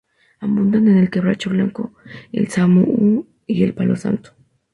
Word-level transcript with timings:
Abundan 0.39 0.87
el 0.97 1.11
quebracho 1.11 1.51
blanco, 1.51 1.93
el 2.31 2.47
samu’u 2.47 3.27
y 3.45 3.71
palo 3.71 3.95
santo. 3.95 4.31